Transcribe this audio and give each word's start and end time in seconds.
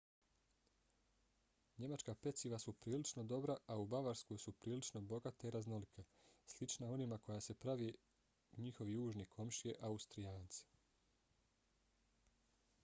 njemačka 1.81 2.13
peciva 2.27 2.59
su 2.63 2.73
prilično 2.85 3.25
dobra 3.33 3.57
a 3.73 3.75
u 3.81 3.85
bavarskoj 3.93 4.39
su 4.45 4.53
prilično 4.63 5.01
bogata 5.11 5.47
i 5.47 5.51
raznolika 5.55 6.05
slična 6.53 6.89
onima 6.95 7.19
koji 7.27 7.57
prave 7.65 7.89
njihovi 8.69 8.95
južni 8.95 9.27
komšije 9.35 9.75
austrijanci 9.91 10.65